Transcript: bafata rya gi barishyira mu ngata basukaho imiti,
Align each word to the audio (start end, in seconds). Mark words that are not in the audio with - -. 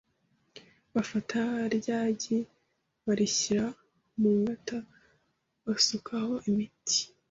bafata 0.93 1.39
rya 1.75 1.99
gi 2.21 2.39
barishyira 3.05 3.65
mu 4.19 4.29
ngata 4.39 4.77
basukaho 5.65 6.33
imiti, 6.49 6.99